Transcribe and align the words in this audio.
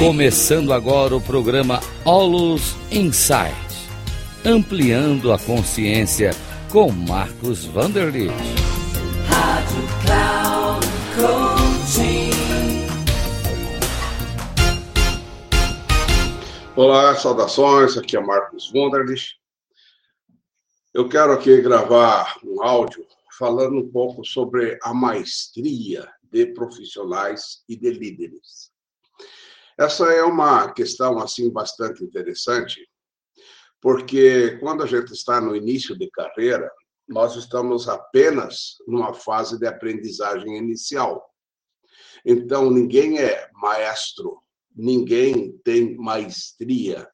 Começando 0.00 0.72
agora 0.72 1.14
o 1.14 1.20
programa 1.20 1.78
Olus 2.06 2.74
Insight, 2.90 3.52
ampliando 4.46 5.30
a 5.30 5.38
consciência 5.38 6.30
com 6.72 6.90
Marcos 6.90 7.66
Vanderlit. 7.66 8.32
Rádio 9.28 9.82
Cloud 10.00 10.86
Coaching. 11.14 12.30
Olá, 16.74 17.14
saudações, 17.14 17.98
aqui 17.98 18.16
é 18.16 18.20
Marcos 18.20 18.72
Wunderlich. 18.72 19.34
Eu 20.94 21.10
quero 21.10 21.32
aqui 21.32 21.60
gravar 21.60 22.38
um 22.42 22.62
áudio 22.62 23.04
falando 23.38 23.76
um 23.76 23.90
pouco 23.90 24.24
sobre 24.24 24.78
a 24.82 24.94
maestria 24.94 26.08
de 26.32 26.46
profissionais 26.46 27.62
e 27.68 27.76
de 27.76 27.90
líderes. 27.90 28.70
Essa 29.80 30.12
é 30.12 30.22
uma 30.22 30.70
questão 30.74 31.18
assim 31.20 31.48
bastante 31.48 32.04
interessante, 32.04 32.86
porque 33.80 34.58
quando 34.58 34.82
a 34.82 34.86
gente 34.86 35.10
está 35.14 35.40
no 35.40 35.56
início 35.56 35.96
de 35.96 36.10
carreira, 36.10 36.70
nós 37.08 37.34
estamos 37.34 37.88
apenas 37.88 38.76
numa 38.86 39.14
fase 39.14 39.58
de 39.58 39.66
aprendizagem 39.66 40.58
inicial. 40.58 41.26
Então, 42.26 42.70
ninguém 42.70 43.20
é 43.20 43.48
maestro, 43.54 44.42
ninguém 44.76 45.58
tem 45.64 45.96
maestria. 45.96 47.08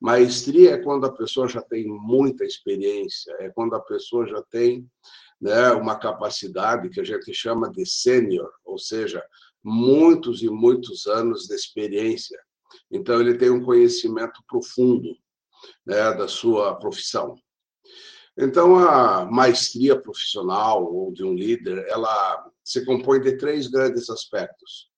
Maestria 0.00 0.76
é 0.76 0.78
quando 0.78 1.04
a 1.04 1.12
pessoa 1.12 1.46
já 1.46 1.60
tem 1.60 1.86
muita 1.86 2.46
experiência, 2.46 3.36
é 3.40 3.50
quando 3.50 3.76
a 3.76 3.80
pessoa 3.80 4.26
já 4.26 4.42
tem 4.44 4.90
né, 5.38 5.70
uma 5.72 5.98
capacidade 5.98 6.88
que 6.88 7.00
a 7.00 7.04
gente 7.04 7.34
chama 7.34 7.70
de 7.70 7.84
sênior, 7.84 8.50
ou 8.64 8.78
seja, 8.78 9.22
muitos 9.62 10.42
e 10.42 10.48
muitos 10.48 11.06
anos 11.06 11.46
de 11.46 11.54
experiência. 11.54 12.38
Então, 12.90 13.20
ele 13.20 13.36
tem 13.36 13.50
um 13.50 13.64
conhecimento 13.64 14.42
profundo 14.46 15.16
né, 15.84 16.12
da 16.14 16.28
sua 16.28 16.76
profissão. 16.76 17.36
Então, 18.38 18.76
a 18.78 19.24
maestria 19.24 20.00
profissional 20.00 20.84
ou 20.84 21.12
de 21.12 21.24
um 21.24 21.34
líder, 21.34 21.84
ela 21.88 22.50
se 22.64 22.84
compõe 22.84 23.20
de 23.20 23.36
três 23.36 23.66
grandes 23.66 24.08
aspectos. 24.08 24.88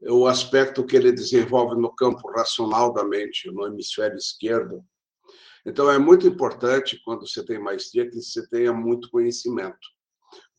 O 0.00 0.26
aspecto 0.26 0.84
que 0.84 0.96
ele 0.96 1.12
desenvolve 1.12 1.76
no 1.76 1.94
campo 1.94 2.30
racional 2.30 2.92
da 2.92 3.04
mente, 3.04 3.50
no 3.50 3.66
hemisfério 3.66 4.16
esquerdo. 4.16 4.84
Então, 5.66 5.90
é 5.90 5.98
muito 5.98 6.26
importante, 6.26 7.00
quando 7.04 7.26
você 7.26 7.44
tem 7.44 7.58
maestria, 7.58 8.08
que 8.08 8.20
você 8.20 8.48
tenha 8.48 8.72
muito 8.72 9.10
conhecimento 9.10 9.78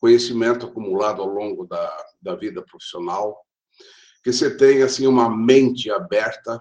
conhecimento 0.04 0.66
acumulado 0.66 1.22
ao 1.22 1.28
longo 1.28 1.66
da, 1.66 2.06
da 2.20 2.34
vida 2.34 2.60
profissional, 2.60 3.42
que 4.22 4.30
você 4.30 4.54
tenha 4.54 4.84
assim 4.84 5.06
uma 5.06 5.34
mente 5.34 5.90
aberta, 5.90 6.60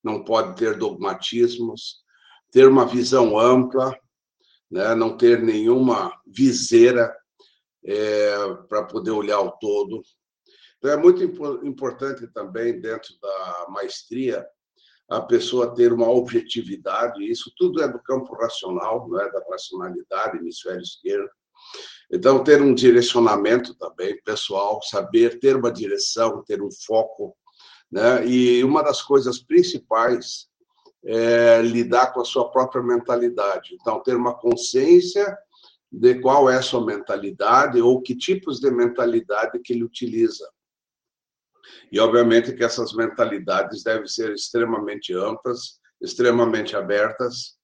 não 0.00 0.22
pode 0.22 0.54
ter 0.54 0.78
dogmatismos, 0.78 2.04
ter 2.52 2.68
uma 2.68 2.86
visão 2.86 3.36
ampla, 3.36 3.98
né? 4.70 4.94
não 4.94 5.16
ter 5.16 5.42
nenhuma 5.42 6.16
viseira 6.24 7.12
é, 7.84 8.36
para 8.68 8.84
poder 8.84 9.10
olhar 9.10 9.40
o 9.40 9.50
todo. 9.58 10.00
Então 10.78 10.88
é 10.92 10.96
muito 10.96 11.20
importante 11.66 12.28
também 12.28 12.80
dentro 12.80 13.12
da 13.20 13.66
maestria 13.70 14.46
a 15.10 15.20
pessoa 15.20 15.74
ter 15.74 15.92
uma 15.92 16.08
objetividade. 16.08 17.28
Isso 17.28 17.52
tudo 17.56 17.82
é 17.82 17.88
do 17.88 17.98
campo 17.98 18.36
racional, 18.36 19.08
não 19.08 19.20
é 19.20 19.28
da 19.32 19.44
racionalidade, 19.50 20.38
hemisfério 20.38 20.80
esquerdo 20.80 21.28
então, 22.12 22.44
ter 22.44 22.60
um 22.60 22.74
direcionamento 22.74 23.74
também 23.74 24.20
pessoal, 24.22 24.82
saber 24.82 25.38
ter 25.38 25.56
uma 25.56 25.72
direção, 25.72 26.42
ter 26.44 26.62
um 26.62 26.70
foco. 26.70 27.36
Né? 27.90 28.26
E 28.26 28.64
uma 28.64 28.82
das 28.82 29.02
coisas 29.02 29.38
principais 29.38 30.48
é 31.04 31.60
lidar 31.62 32.12
com 32.12 32.20
a 32.20 32.24
sua 32.24 32.50
própria 32.50 32.82
mentalidade. 32.82 33.74
Então, 33.74 34.02
ter 34.02 34.16
uma 34.16 34.34
consciência 34.34 35.36
de 35.90 36.20
qual 36.20 36.50
é 36.50 36.56
a 36.56 36.62
sua 36.62 36.84
mentalidade 36.84 37.80
ou 37.80 38.02
que 38.02 38.16
tipos 38.16 38.60
de 38.60 38.70
mentalidade 38.70 39.58
que 39.60 39.72
ele 39.72 39.84
utiliza. 39.84 40.48
E, 41.90 42.00
obviamente, 42.00 42.52
que 42.52 42.64
essas 42.64 42.92
mentalidades 42.92 43.82
devem 43.82 44.06
ser 44.06 44.32
extremamente 44.32 45.14
amplas, 45.14 45.80
extremamente 46.00 46.76
abertas 46.76 47.56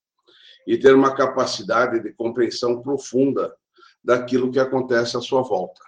e 0.67 0.79
ter 0.79 0.95
uma 0.95 1.15
capacidade 1.15 2.01
de 2.01 2.13
compreensão 2.13 2.81
profunda 2.81 3.55
daquilo 4.03 4.51
que 4.51 4.59
acontece 4.59 5.17
à 5.17 5.21
sua 5.21 5.43
volta. 5.43 5.81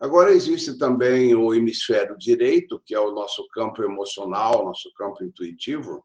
Agora, 0.00 0.32
existe 0.32 0.76
também 0.76 1.34
o 1.34 1.54
hemisfério 1.54 2.16
direito, 2.18 2.80
que 2.84 2.94
é 2.94 3.00
o 3.00 3.12
nosso 3.12 3.46
campo 3.48 3.82
emocional, 3.82 4.64
nosso 4.64 4.92
campo 4.94 5.24
intuitivo. 5.24 6.04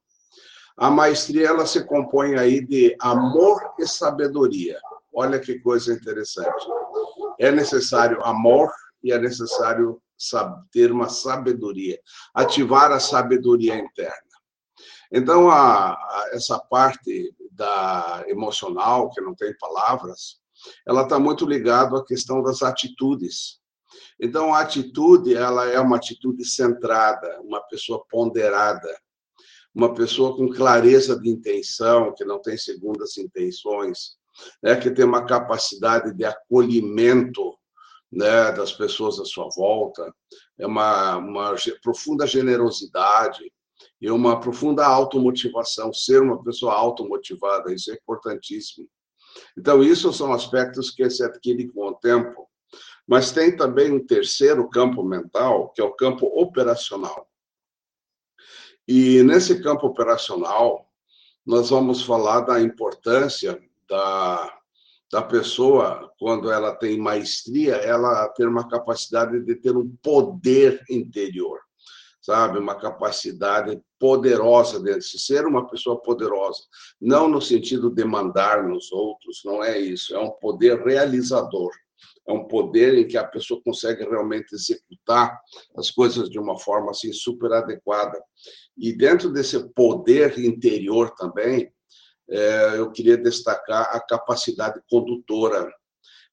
A 0.78 0.90
maestria 0.90 1.50
ela 1.50 1.66
se 1.66 1.84
compõe 1.86 2.36
aí 2.36 2.66
de 2.66 2.96
amor 3.02 3.60
e 3.78 3.86
sabedoria. 3.86 4.80
Olha 5.14 5.40
que 5.40 5.60
coisa 5.60 5.94
interessante. 5.94 6.66
É 7.38 7.52
necessário 7.52 8.24
amor 8.24 8.72
e 9.04 9.12
é 9.12 9.20
necessário 9.20 10.02
ter 10.72 10.92
uma 10.92 11.10
sabedoria, 11.10 12.00
ativar 12.34 12.92
a 12.92 13.00
sabedoria 13.00 13.76
interna. 13.76 14.30
Então, 15.12 15.50
a, 15.50 15.94
a, 15.94 16.30
essa 16.34 16.60
parte 16.60 17.34
da 17.52 18.24
emocional, 18.28 19.10
que 19.10 19.22
não 19.22 19.34
tem 19.34 19.58
palavras, 19.58 20.40
ela 20.88 21.04
está 21.04 21.20
muito 21.20 21.46
ligada 21.46 21.98
à 21.98 22.06
questão 22.06 22.42
das 22.42 22.62
atitudes. 22.62 23.60
Então, 24.20 24.54
a 24.54 24.62
atitude, 24.62 25.34
ela 25.34 25.68
é 25.68 25.80
uma 25.80 25.98
atitude 25.98 26.46
centrada, 26.46 27.40
uma 27.42 27.62
pessoa 27.62 28.04
ponderada, 28.10 28.90
uma 29.74 29.94
pessoa 29.94 30.36
com 30.36 30.50
clareza 30.50 31.20
de 31.20 31.30
intenção, 31.30 32.14
que 32.14 32.26
não 32.26 32.42
tem 32.42 32.58
segundas 32.58 33.18
intenções, 33.18 34.18
né, 34.62 34.76
que 34.76 34.92
tem 34.92 35.06
uma 35.06 35.26
capacidade 35.26 36.14
de 36.14 36.26
acolhimento 36.26 37.58
né, 38.12 38.52
das 38.52 38.72
pessoas 38.72 39.20
à 39.20 39.26
sua 39.26 39.48
volta, 39.56 40.14
é 40.58 40.66
uma, 40.66 41.18
uma 41.18 41.56
profunda 41.82 42.26
generosidade 42.26 43.52
e 44.02 44.10
uma 44.10 44.40
profunda 44.40 44.86
automotivação, 44.86 45.94
ser 45.94 46.22
uma 46.22 46.44
pessoa 46.44 46.74
automotivada, 46.74 47.74
isso 47.74 47.92
é 47.92 47.96
importantíssimo. 47.96 48.88
Então, 49.58 49.84
isso 49.84 50.12
são 50.14 50.34
aspectos 50.34 50.92
que 50.92 51.10
se 51.10 51.24
adquirem 51.24 51.68
com 51.70 51.88
o 51.88 51.96
tempo. 51.96 52.48
Mas 53.08 53.32
tem 53.32 53.56
também 53.56 53.92
um 53.92 54.06
terceiro 54.06 54.70
campo 54.70 55.04
mental, 55.04 55.70
que 55.70 55.82
é 55.82 55.84
o 55.84 55.94
campo 55.94 56.28
operacional. 56.28 57.28
E 58.88 59.24
nesse 59.24 59.62
campo 59.62 59.88
operacional, 59.88 60.88
nós 61.46 61.70
vamos 61.70 62.04
falar 62.04 62.42
da 62.42 62.62
importância 62.62 63.60
da, 63.88 64.60
da 65.12 65.22
pessoa, 65.22 66.12
quando 66.20 66.52
ela 66.52 66.76
tem 66.76 67.00
maestria, 67.00 67.76
ela 67.76 68.28
ter 68.30 68.48
uma 68.48 68.68
capacidade 68.68 69.40
de 69.42 69.56
ter 69.56 69.76
um 69.76 69.90
poder 70.04 70.84
interior 70.90 71.60
sabe? 72.30 72.60
Uma 72.60 72.76
capacidade 72.76 73.82
poderosa 73.98 74.80
de 74.80 75.02
ser 75.02 75.48
uma 75.48 75.68
pessoa 75.68 76.00
poderosa. 76.00 76.62
Não 77.02 77.28
no 77.28 77.42
sentido 77.42 77.90
de 77.90 78.06
mandar 78.06 78.68
nos 78.68 78.92
outros, 78.92 79.42
não 79.44 79.64
é 79.64 79.80
isso. 79.80 80.16
É 80.16 80.20
um 80.20 80.30
poder 80.30 80.80
realizador. 80.86 81.72
É 82.28 82.32
um 82.32 82.48
poder 82.48 83.00
em 83.00 83.08
que 83.08 83.18
a 83.18 83.24
pessoa 83.24 83.60
consegue 83.66 84.04
realmente 84.04 84.54
executar 84.54 85.40
as 85.76 85.90
coisas 85.90 86.30
de 86.30 86.38
uma 86.38 86.60
forma 86.60 86.92
assim 86.92 87.12
super 87.12 87.52
adequada. 87.52 88.22
E 88.78 88.94
dentro 88.94 89.32
desse 89.34 89.68
poder 89.74 90.38
interior 90.38 91.10
também, 91.16 91.74
é, 92.30 92.78
eu 92.78 92.92
queria 92.92 93.18
destacar 93.18 93.90
a 93.92 94.00
capacidade 94.00 94.80
condutora 94.88 95.68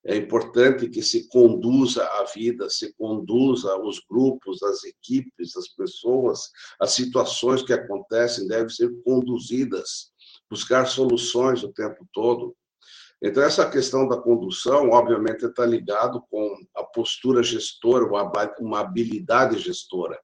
é 0.07 0.17
importante 0.17 0.89
que 0.89 1.03
se 1.03 1.29
conduza 1.29 2.07
a 2.07 2.25
vida, 2.25 2.71
se 2.71 2.95
conduza 2.95 3.77
os 3.77 4.01
grupos, 4.09 4.63
as 4.63 4.85
equipes, 4.85 5.57
as 5.57 5.67
pessoas, 5.69 6.49
as 6.81 6.93
situações 6.93 7.63
que 7.63 7.73
acontecem 7.73 8.47
devem 8.47 8.69
ser 8.69 8.89
conduzidas, 9.03 10.13
buscar 10.49 10.87
soluções 10.87 11.65
o 11.65 11.73
tempo 11.73 12.07
todo. 12.13 12.57
Então, 13.21 13.43
essa 13.43 13.69
questão 13.69 14.07
da 14.07 14.17
condução, 14.17 14.91
obviamente, 14.91 15.45
está 15.45 15.67
ligado 15.67 16.23
com 16.31 16.57
a 16.77 16.85
postura 16.85 17.43
gestora, 17.43 18.07
uma 18.61 18.81
habilidade 18.81 19.59
gestora. 19.59 20.21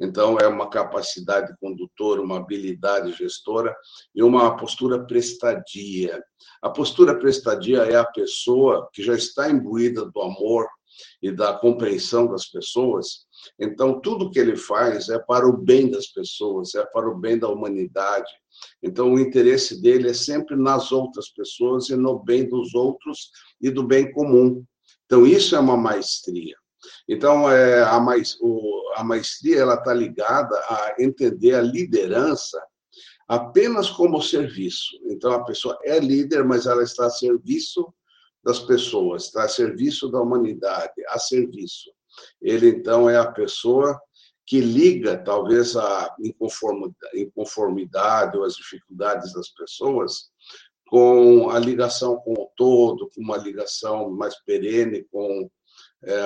Então, 0.00 0.38
é 0.38 0.46
uma 0.46 0.70
capacidade 0.70 1.54
condutora, 1.60 2.22
uma 2.22 2.38
habilidade 2.38 3.12
gestora 3.12 3.76
e 4.14 4.22
uma 4.22 4.56
postura 4.56 5.04
prestadia. 5.04 6.22
A 6.62 6.70
postura 6.70 7.18
prestadia 7.18 7.82
é 7.82 7.96
a 7.96 8.04
pessoa 8.04 8.88
que 8.92 9.02
já 9.02 9.14
está 9.14 9.50
imbuída 9.50 10.06
do 10.06 10.22
amor 10.22 10.66
e 11.22 11.30
da 11.30 11.52
compreensão 11.54 12.26
das 12.26 12.46
pessoas. 12.46 13.26
Então, 13.58 14.00
tudo 14.00 14.30
que 14.30 14.38
ele 14.38 14.56
faz 14.56 15.08
é 15.08 15.18
para 15.18 15.46
o 15.46 15.56
bem 15.56 15.90
das 15.90 16.06
pessoas, 16.06 16.74
é 16.74 16.84
para 16.86 17.08
o 17.08 17.18
bem 17.18 17.38
da 17.38 17.48
humanidade. 17.48 18.30
Então, 18.82 19.12
o 19.12 19.20
interesse 19.20 19.80
dele 19.80 20.10
é 20.10 20.14
sempre 20.14 20.56
nas 20.56 20.92
outras 20.92 21.28
pessoas 21.30 21.88
e 21.88 21.96
no 21.96 22.18
bem 22.18 22.48
dos 22.48 22.74
outros 22.74 23.30
e 23.60 23.70
do 23.70 23.82
bem 23.82 24.10
comum. 24.12 24.64
Então, 25.04 25.26
isso 25.26 25.54
é 25.54 25.60
uma 25.60 25.76
maestria. 25.76 26.56
Então, 27.08 27.50
é, 27.50 27.82
a, 27.82 28.00
mais, 28.00 28.36
o, 28.40 28.92
a 28.96 29.04
maestria 29.04 29.64
está 29.64 29.92
ligada 29.92 30.56
a 30.68 30.94
entender 30.98 31.54
a 31.54 31.62
liderança 31.62 32.62
apenas 33.28 33.90
como 33.90 34.20
serviço. 34.20 34.98
Então, 35.04 35.32
a 35.32 35.44
pessoa 35.44 35.78
é 35.84 35.98
líder, 35.98 36.44
mas 36.44 36.66
ela 36.66 36.82
está 36.82 37.06
a 37.06 37.10
serviço 37.10 37.92
das 38.42 38.58
pessoas, 38.58 39.24
está 39.24 39.44
a 39.44 39.48
serviço 39.48 40.08
da 40.08 40.20
humanidade, 40.20 40.92
a 41.08 41.18
serviço. 41.18 41.90
Ele, 42.40 42.68
então, 42.68 43.08
é 43.08 43.16
a 43.16 43.30
pessoa 43.30 44.00
que 44.46 44.60
liga, 44.60 45.16
talvez, 45.16 45.76
a 45.76 46.12
inconformidade 47.14 48.36
ou 48.36 48.42
as 48.44 48.54
dificuldades 48.54 49.32
das 49.32 49.48
pessoas 49.50 50.30
com 50.88 51.50
a 51.50 51.58
ligação 51.60 52.16
com 52.16 52.32
o 52.32 52.50
todo, 52.56 53.08
com 53.14 53.22
uma 53.22 53.36
ligação 53.36 54.10
mais 54.10 54.34
perene 54.42 55.04
com 55.04 55.48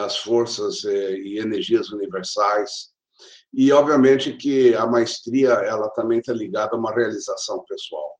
as 0.04 0.18
forças 0.18 0.84
é, 0.84 1.16
e 1.18 1.38
energias 1.38 1.90
universais. 1.90 2.92
E, 3.52 3.72
obviamente, 3.72 4.36
que 4.36 4.74
a 4.74 4.86
maestria 4.86 5.50
ela 5.50 5.88
também 5.90 6.18
está 6.18 6.32
ligada 6.32 6.74
a 6.74 6.78
uma 6.78 6.92
realização 6.92 7.64
pessoal. 7.64 8.18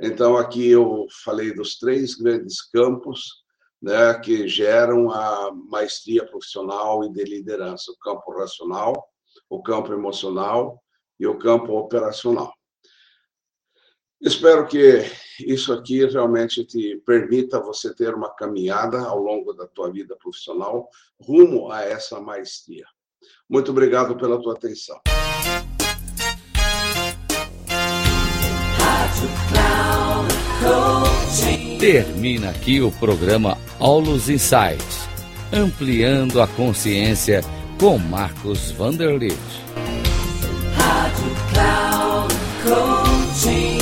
Então, 0.00 0.36
aqui 0.36 0.68
eu 0.68 1.06
falei 1.24 1.54
dos 1.54 1.78
três 1.78 2.14
grandes 2.14 2.62
campos 2.70 3.42
né, 3.80 4.14
que 4.20 4.48
geram 4.48 5.10
a 5.10 5.52
maestria 5.52 6.26
profissional 6.26 7.04
e 7.04 7.12
de 7.12 7.24
liderança: 7.24 7.90
o 7.92 7.98
campo 7.98 8.32
racional, 8.32 8.92
o 9.50 9.62
campo 9.62 9.92
emocional 9.92 10.82
e 11.18 11.26
o 11.26 11.38
campo 11.38 11.72
operacional. 11.74 12.52
Espero 14.22 14.68
que 14.68 15.04
isso 15.40 15.72
aqui 15.72 16.06
realmente 16.06 16.64
te 16.64 17.02
permita 17.04 17.60
você 17.60 17.92
ter 17.92 18.14
uma 18.14 18.30
caminhada 18.30 19.00
ao 19.00 19.18
longo 19.18 19.52
da 19.52 19.66
tua 19.66 19.90
vida 19.90 20.16
profissional 20.16 20.88
rumo 21.20 21.72
a 21.72 21.82
essa 21.82 22.20
maestria. 22.20 22.84
Muito 23.50 23.72
obrigado 23.72 24.16
pela 24.16 24.40
tua 24.40 24.54
atenção. 24.54 25.00
Termina 31.80 32.50
aqui 32.50 32.80
o 32.80 32.92
programa 32.92 33.58
Aulos 33.80 34.30
Insights, 34.30 35.00
ampliando 35.52 36.40
a 36.40 36.46
consciência 36.46 37.40
com 37.80 37.98
Marcos 37.98 38.70
Vanderlitt. 38.70 39.36
Rádio 40.76 41.34
Cloud 41.52 42.34
Coaching. 42.62 43.81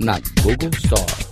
na 0.00 0.18
Google 0.42 0.72
Store. 0.72 1.29